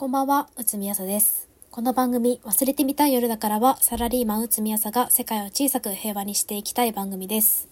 [0.00, 1.46] こんばんは、うつみやさです。
[1.70, 7.68] この番組、忘れてみたい夜だからは、サラリーマンうつみやさが世界を小さく平和にしていきたい番組です。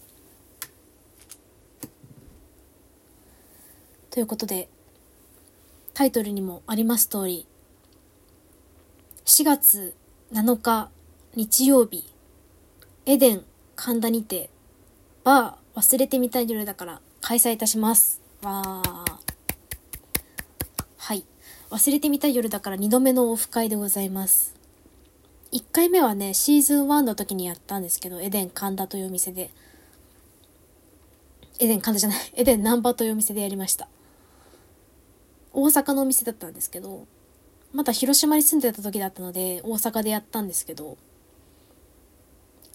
[4.11, 4.69] ということで、
[5.95, 7.47] タイトルにもあります通り、
[9.25, 9.95] 4月
[10.31, 10.91] 7日
[11.35, 12.13] 日曜日、
[13.07, 14.51] エデン神田にて、
[15.25, 18.21] バー忘れてみたい夜だから開催いたします。
[18.43, 19.08] わー。
[21.71, 24.55] 忘れてみたい夜だから2度目のオフ会でございます。
[25.53, 29.51] 1回目はね、シーズン1の時にやったんですけど、エデン神田というお店で。
[31.59, 33.87] エデン神田じゃない、 エデンナンバというお店でやりました。
[35.53, 37.07] 大阪のお店だったんですけど、
[37.75, 40.97] まだ広島に住んでた時だったので、大阪でやったんですけど、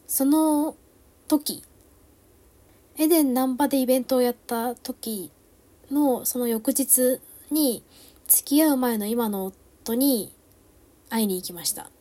[0.05, 0.75] その
[1.27, 1.63] 時、
[2.97, 5.31] エデンナンバでイベントをやった時
[5.89, 7.19] の、その翌日
[7.49, 7.83] に、
[8.33, 10.33] 付き合う前の今の夫に
[11.07, 11.91] 会いに行きました。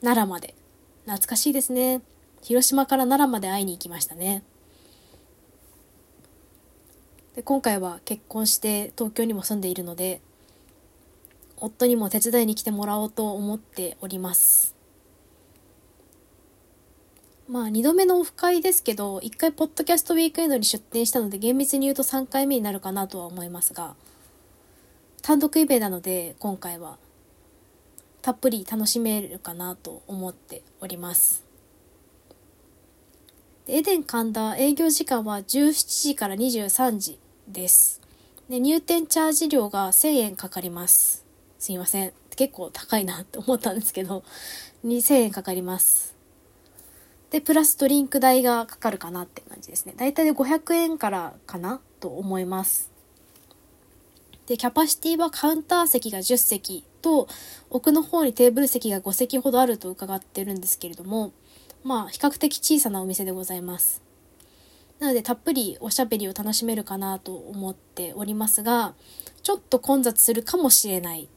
[0.00, 0.56] 奈良まで。
[1.04, 2.02] 懐かしいですね。
[2.42, 4.42] 広島から奈良まで会いに行きましたね。
[7.36, 10.20] で今回は結婚して東京にも住んでいるので、
[11.58, 14.74] 夫にも手伝いに来てもらおうと思っております。
[17.46, 23.94] まあ2度目のオフ会ですけど、1回ポッドキャストウィークエンドに出店したので厳密に言うと3回目になるかなとは思いますが、
[25.22, 26.98] 単独イベなので今回は
[28.22, 31.44] たっぷり楽しめるかなと思っております。
[33.68, 38.00] エデン神田営業時間は17時から23時です。
[38.50, 41.24] で入店チャージ料が1000円かかります。
[41.58, 42.12] すいません。
[42.34, 44.24] 結構高いなって思ったんですけど、
[44.84, 46.16] 2000円かかります。
[47.30, 49.94] で、プラスドリンク代がかかるかなって感じですね。
[49.96, 52.91] だいたい500円からかなと思います。
[54.46, 57.28] で、キャパシティはカウンター席が10席と、
[57.70, 61.32] 奥の方にテーブル席が5席ほどあると伺ってるんですけれども、
[61.84, 64.02] まあ、比較的小さなお店でございます。
[64.98, 68.94] なので、たっぷりおしゃべりを楽しめるかなと思っておりますが、
[69.42, 71.28] ちょっと混雑するかもしれない。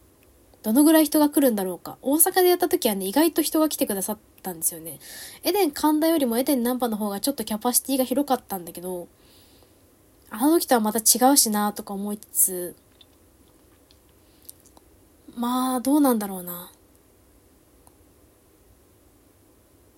[0.61, 1.97] どのぐらい人が来るんだろうか。
[2.01, 4.99] 大阪でやった時はね、意外と人が来てくださったんですよね。
[5.43, 9.07] エデン神田よりもエデンナンバの方がちょっとキャパシティが広かったんだけど、
[10.29, 12.75] あの時とはまた違うしなとか思いつつ、
[15.35, 16.71] まあ、どうなんだろうな。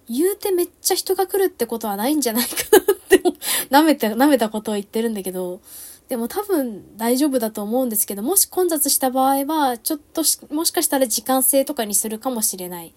[0.10, 3.22] 言うてめっちゃ人が来るってことはないんじゃないかなって、
[3.70, 5.60] 舐めた、舐めたことを言ってるんだけど、
[6.08, 12.96] でも多分大丈夫だと思うんですけど、もし混雑した場合は、ちょっとし、もしかしたら時間制とかにするかもしれない。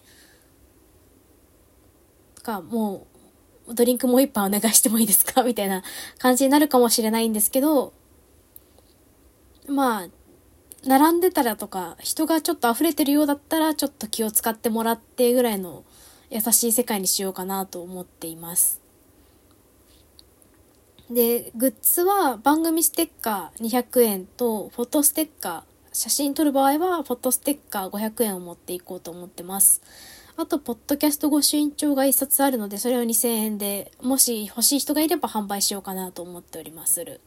[2.35, 3.05] とか、も
[3.67, 5.43] う、ドリンクもう一杯お願いしてもいいですか？
[5.43, 5.83] みたいな
[6.17, 7.93] 感じになるかもしれないんですけど、
[9.67, 10.07] まあ、
[10.85, 15.83] 並んでたらとか、人がちょっと溢れてるようだったら、ちょっと気を使ってもらってぐらいの
[16.31, 18.81] 優しい世界にしようかなと思っています。
[21.11, 29.81] で、グッズは番組ステッカー200円と、フォトステッカー、写真撮る場合はフォトステッカー500円を持っていこうと思ってます。
[30.37, 37.21] あと、ポッドキャスト御朱印帳が1冊あるので、それを2000円で、もし欲しい人がいれば販売しようかなと思っておりまする。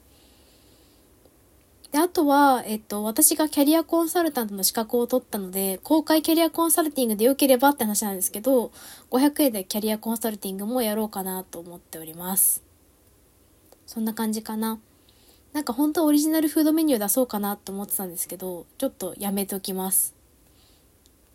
[1.94, 8.72] で、あとは、えっと、私がキャリアコンサルタントの資格を取ったので、公開キャリアコンサルティングで良ければって話なんですけど、
[9.12, 12.64] 500円でキャリアコンサルティングもやろうかなと思っております。
[13.86, 14.80] そんな感じかな。
[15.52, 20.16] なんか本当はオリジナルフードメニュー出そうかなと思ってたんですけど、ちょっとやめておきます。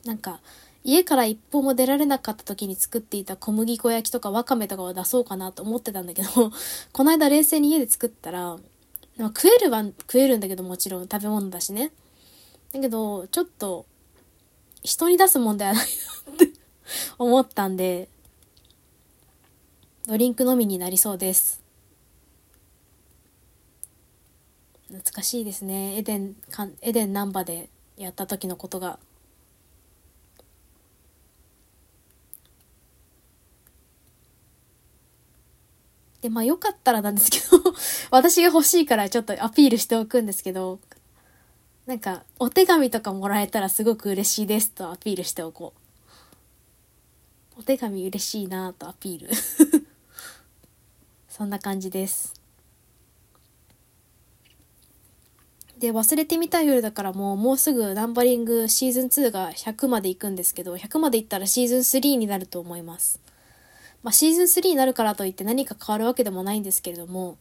[0.04, 0.42] なんか、
[0.84, 6.30] 家から一歩も出られなかった時に作っていた小麦粉焼きとかわかめとかを出そうかなと思ってたんだけど、
[6.92, 8.58] この間冷静に家で作ったら、
[9.28, 11.92] 食えるは食えるんだけどもちろん食べ物だしね。
[12.72, 13.86] だけど、ちょっと、
[14.84, 15.86] 人に出すもんではない
[16.28, 16.54] なって
[17.18, 18.08] 思ったんで、
[20.08, 21.62] ドリンクのみになりそうです。
[24.88, 25.98] 懐かしいですね。
[25.98, 26.36] エデン、
[26.82, 29.00] エデン難波でやった時のことが。
[36.22, 37.64] で、まあよかったらなんですけど、
[38.12, 40.80] 私が欲しいからちょっとアピールしておくんですけど、
[41.86, 45.74] なんか、お手紙とかもらえたらすごく嬉しいですとアピールしておこ
[47.58, 47.62] う。
[47.62, 49.30] お手紙嬉しいなとアピール。
[51.28, 52.40] そんな感じです。
[55.80, 63.20] で、忘れてみたい夜だからもう、もうすぐナンバリングシーズン2が100まで行くんですけど、100まで行ったらシーズン3になると思います。
[64.04, 67.38] まあ、シーズン3になるからといって何か変わるわけでもないんですけれども、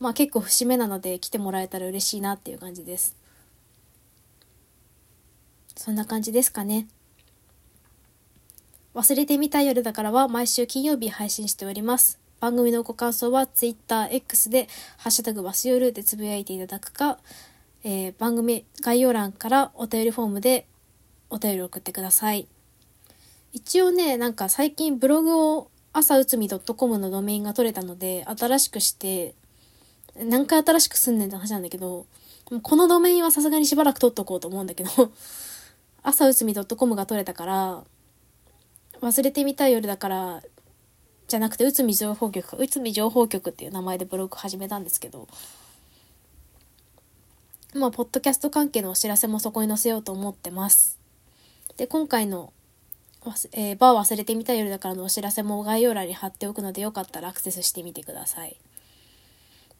[0.00, 3.16] まあ結構節目なので来てもらえたら嬉しいなっていう感じです。
[5.76, 6.88] そんな感じですかね。
[8.94, 12.18] 忘れてみたい夜だからは毎週金曜日配信しております。
[12.40, 17.18] 番組のご感想は TwitterX でハッシュタグバス夜でつぶやいていただくか、
[17.84, 20.66] えー、番組概要欄からお便りフォームで
[21.30, 22.46] お便り送ってください。
[23.52, 29.34] 一応ね、なんか最近ブログを朝うつみ .com のドメインが取れたので、新しくして、
[30.16, 32.06] 何回新しくすんねんって話なんだけど、
[32.62, 34.90] このドメインはさすがにしばらく取っとこうと思うんだけど、
[36.02, 37.84] 朝うつみ .com が取れたから、
[39.00, 40.42] 忘れてみたい夜だから、
[41.26, 45.28] じゃなくて、うつみ情報局か、うつみ情報局っていう名前でブログ始めたんですけど、
[47.74, 50.98] まあ、ポッドキャスト関係のお知らせもそこに載せようと思ってます。
[51.76, 52.52] で、今回の、
[53.52, 58.56] えー、バー忘れてみた夜だからのお知らせも概要欄に貼っておくので、よかったらアクセスしてみてください。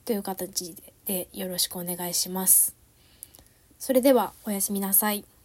[0.04, 0.74] という形
[1.06, 2.74] でよろしくお願いします。
[3.78, 5.24] それでは、おやすみなさい。